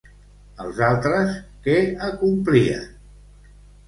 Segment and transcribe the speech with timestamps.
[0.61, 1.35] Els altres
[1.67, 1.75] què
[2.07, 2.89] acomplien?